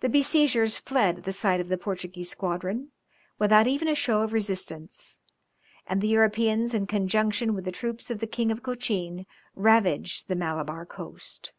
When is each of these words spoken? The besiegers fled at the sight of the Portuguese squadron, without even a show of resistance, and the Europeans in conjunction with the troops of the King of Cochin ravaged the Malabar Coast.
The 0.00 0.10
besiegers 0.10 0.76
fled 0.76 1.16
at 1.16 1.24
the 1.24 1.32
sight 1.32 1.60
of 1.60 1.68
the 1.70 1.78
Portuguese 1.78 2.28
squadron, 2.30 2.90
without 3.38 3.66
even 3.66 3.88
a 3.88 3.94
show 3.94 4.20
of 4.20 4.34
resistance, 4.34 5.18
and 5.86 6.02
the 6.02 6.08
Europeans 6.08 6.74
in 6.74 6.86
conjunction 6.86 7.54
with 7.54 7.64
the 7.64 7.72
troops 7.72 8.10
of 8.10 8.18
the 8.18 8.26
King 8.26 8.50
of 8.52 8.62
Cochin 8.62 9.24
ravaged 9.54 10.28
the 10.28 10.36
Malabar 10.36 10.84
Coast. 10.84 11.54